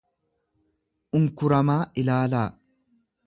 [1.19, 2.45] unkuramaa ilaalaa.